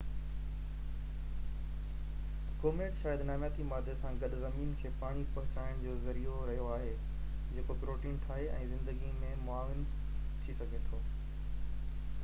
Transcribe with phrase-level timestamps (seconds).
[2.63, 6.91] comet شايد نامياتي مادي سان گڏ زمين کي پاڻي پهچائڻ جو ذريعو رهيو آهي
[7.59, 11.05] جيڪو پروٽين ٺاهي ۽ زندگي۾ معاون ٿي سگهي ٿو